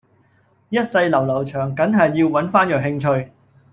[0.69, 3.31] 一世流流長緊係要搵返樣興趣